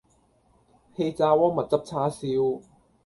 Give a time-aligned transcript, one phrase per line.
[0.03, 0.11] 氣炸鍋蜜
[1.69, 2.63] 汁叉燒